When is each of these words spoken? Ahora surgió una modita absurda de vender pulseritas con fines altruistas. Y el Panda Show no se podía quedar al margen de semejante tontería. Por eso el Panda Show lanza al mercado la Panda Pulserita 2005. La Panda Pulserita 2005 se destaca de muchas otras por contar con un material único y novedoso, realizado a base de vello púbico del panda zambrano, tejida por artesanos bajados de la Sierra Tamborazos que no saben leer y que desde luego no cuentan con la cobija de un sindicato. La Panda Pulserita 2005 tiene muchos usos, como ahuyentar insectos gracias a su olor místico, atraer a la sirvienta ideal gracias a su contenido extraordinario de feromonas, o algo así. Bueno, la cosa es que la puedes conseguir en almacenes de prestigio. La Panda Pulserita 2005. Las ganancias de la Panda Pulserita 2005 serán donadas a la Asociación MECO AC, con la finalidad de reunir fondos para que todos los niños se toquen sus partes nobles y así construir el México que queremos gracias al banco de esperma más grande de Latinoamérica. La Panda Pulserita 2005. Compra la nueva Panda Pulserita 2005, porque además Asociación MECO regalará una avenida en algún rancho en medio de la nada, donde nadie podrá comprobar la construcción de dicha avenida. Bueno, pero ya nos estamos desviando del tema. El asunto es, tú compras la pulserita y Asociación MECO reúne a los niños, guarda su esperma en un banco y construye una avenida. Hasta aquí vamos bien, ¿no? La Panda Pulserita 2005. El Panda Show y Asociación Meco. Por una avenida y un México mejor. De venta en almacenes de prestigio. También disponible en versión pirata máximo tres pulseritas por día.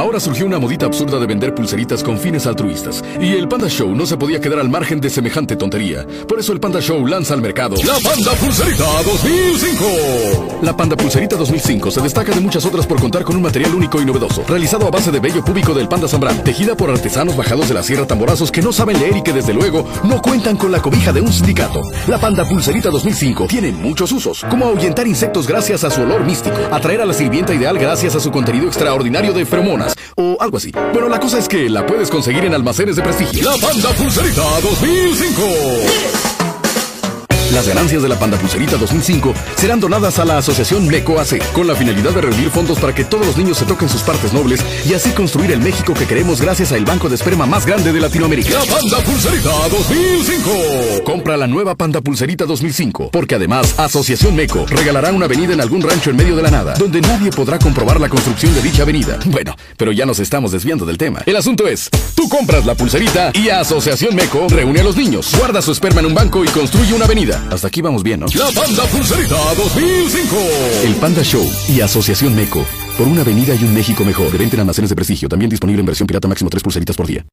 Ahora 0.00 0.18
surgió 0.18 0.46
una 0.46 0.58
modita 0.58 0.86
absurda 0.86 1.20
de 1.20 1.26
vender 1.26 1.54
pulseritas 1.54 2.02
con 2.02 2.18
fines 2.18 2.46
altruistas. 2.46 3.04
Y 3.20 3.34
el 3.34 3.46
Panda 3.48 3.68
Show 3.68 3.94
no 3.94 4.06
se 4.06 4.16
podía 4.16 4.40
quedar 4.40 4.58
al 4.58 4.70
margen 4.70 4.98
de 4.98 5.10
semejante 5.10 5.56
tontería. 5.56 6.06
Por 6.26 6.40
eso 6.40 6.54
el 6.54 6.58
Panda 6.58 6.80
Show 6.80 7.06
lanza 7.06 7.34
al 7.34 7.42
mercado 7.42 7.76
la 7.84 7.98
Panda 8.02 8.32
Pulserita 8.32 8.84
2005. 9.04 10.60
La 10.62 10.74
Panda 10.74 10.96
Pulserita 10.96 11.36
2005 11.36 11.90
se 11.90 12.00
destaca 12.00 12.32
de 12.32 12.40
muchas 12.40 12.64
otras 12.64 12.86
por 12.86 12.98
contar 12.98 13.24
con 13.24 13.36
un 13.36 13.42
material 13.42 13.74
único 13.74 14.00
y 14.00 14.06
novedoso, 14.06 14.42
realizado 14.48 14.86
a 14.86 14.90
base 14.90 15.10
de 15.10 15.20
vello 15.20 15.44
púbico 15.44 15.74
del 15.74 15.88
panda 15.88 16.08
zambrano, 16.08 16.42
tejida 16.44 16.74
por 16.74 16.90
artesanos 16.90 17.36
bajados 17.36 17.68
de 17.68 17.74
la 17.74 17.82
Sierra 17.82 18.06
Tamborazos 18.06 18.50
que 18.50 18.62
no 18.62 18.72
saben 18.72 18.98
leer 18.98 19.18
y 19.18 19.22
que 19.22 19.34
desde 19.34 19.52
luego 19.52 19.86
no 20.04 20.22
cuentan 20.22 20.56
con 20.56 20.72
la 20.72 20.80
cobija 20.80 21.12
de 21.12 21.20
un 21.20 21.32
sindicato. 21.32 21.82
La 22.06 22.18
Panda 22.18 22.46
Pulserita 22.46 22.88
2005 22.88 23.48
tiene 23.48 23.72
muchos 23.72 24.12
usos, 24.12 24.46
como 24.48 24.64
ahuyentar 24.64 25.06
insectos 25.06 25.46
gracias 25.46 25.84
a 25.84 25.90
su 25.90 26.00
olor 26.00 26.24
místico, 26.24 26.56
atraer 26.70 27.02
a 27.02 27.06
la 27.06 27.12
sirvienta 27.12 27.52
ideal 27.52 27.78
gracias 27.78 28.14
a 28.14 28.20
su 28.20 28.30
contenido 28.30 28.66
extraordinario 28.66 29.32
de 29.34 29.44
feromonas, 29.44 29.89
o 30.16 30.36
algo 30.40 30.56
así. 30.56 30.72
Bueno, 30.92 31.08
la 31.08 31.20
cosa 31.20 31.38
es 31.38 31.48
que 31.48 31.68
la 31.68 31.86
puedes 31.86 32.10
conseguir 32.10 32.44
en 32.44 32.54
almacenes 32.54 32.96
de 32.96 33.02
prestigio. 33.02 33.50
La 33.50 33.56
Panda 33.66 33.90
Pulserita 33.90 34.42
2005. 34.62 35.42
Las 37.60 37.68
ganancias 37.68 38.02
de 38.02 38.08
la 38.08 38.18
Panda 38.18 38.38
Pulserita 38.38 38.78
2005 38.78 39.34
serán 39.54 39.80
donadas 39.80 40.18
a 40.18 40.24
la 40.24 40.38
Asociación 40.38 40.88
MECO 40.88 41.20
AC, 41.20 41.52
con 41.52 41.66
la 41.66 41.74
finalidad 41.74 42.10
de 42.12 42.22
reunir 42.22 42.48
fondos 42.48 42.78
para 42.78 42.94
que 42.94 43.04
todos 43.04 43.26
los 43.26 43.36
niños 43.36 43.58
se 43.58 43.66
toquen 43.66 43.86
sus 43.86 44.00
partes 44.00 44.32
nobles 44.32 44.64
y 44.88 44.94
así 44.94 45.10
construir 45.10 45.50
el 45.50 45.60
México 45.60 45.92
que 45.92 46.06
queremos 46.06 46.40
gracias 46.40 46.72
al 46.72 46.86
banco 46.86 47.10
de 47.10 47.16
esperma 47.16 47.44
más 47.44 47.66
grande 47.66 47.92
de 47.92 48.00
Latinoamérica. 48.00 48.48
La 48.48 48.64
Panda 48.64 48.96
Pulserita 49.00 49.50
2005. 49.68 51.04
Compra 51.04 51.36
la 51.36 51.46
nueva 51.46 51.74
Panda 51.74 52.00
Pulserita 52.00 52.46
2005, 52.46 53.10
porque 53.10 53.34
además 53.34 53.78
Asociación 53.78 54.36
MECO 54.36 54.64
regalará 54.64 55.12
una 55.12 55.26
avenida 55.26 55.52
en 55.52 55.60
algún 55.60 55.82
rancho 55.82 56.08
en 56.08 56.16
medio 56.16 56.36
de 56.36 56.42
la 56.42 56.50
nada, 56.50 56.72
donde 56.78 57.02
nadie 57.02 57.30
podrá 57.30 57.58
comprobar 57.58 58.00
la 58.00 58.08
construcción 58.08 58.54
de 58.54 58.62
dicha 58.62 58.84
avenida. 58.84 59.18
Bueno, 59.26 59.54
pero 59.76 59.92
ya 59.92 60.06
nos 60.06 60.18
estamos 60.18 60.52
desviando 60.52 60.86
del 60.86 60.96
tema. 60.96 61.20
El 61.26 61.36
asunto 61.36 61.68
es, 61.68 61.90
tú 62.14 62.26
compras 62.26 62.64
la 62.64 62.74
pulserita 62.74 63.32
y 63.34 63.50
Asociación 63.50 64.14
MECO 64.14 64.46
reúne 64.48 64.80
a 64.80 64.84
los 64.84 64.96
niños, 64.96 65.30
guarda 65.36 65.60
su 65.60 65.72
esperma 65.72 66.00
en 66.00 66.06
un 66.06 66.14
banco 66.14 66.42
y 66.42 66.48
construye 66.48 66.94
una 66.94 67.04
avenida. 67.04 67.49
Hasta 67.50 67.66
aquí 67.68 67.82
vamos 67.82 68.02
bien, 68.02 68.20
¿no? 68.20 68.26
La 68.34 68.50
Panda 68.52 68.84
Pulserita 68.86 69.36
2005. 69.54 70.36
El 70.84 70.94
Panda 70.96 71.22
Show 71.22 71.44
y 71.68 71.80
Asociación 71.80 72.34
Meco. 72.34 72.64
Por 72.96 73.08
una 73.08 73.22
avenida 73.22 73.54
y 73.54 73.64
un 73.64 73.74
México 73.74 74.04
mejor. 74.04 74.30
De 74.30 74.38
venta 74.38 74.56
en 74.56 74.60
almacenes 74.60 74.90
de 74.90 74.96
prestigio. 74.96 75.28
También 75.28 75.50
disponible 75.50 75.80
en 75.80 75.86
versión 75.86 76.06
pirata 76.06 76.28
máximo 76.28 76.48
tres 76.48 76.62
pulseritas 76.62 76.96
por 76.96 77.06
día. 77.06 77.26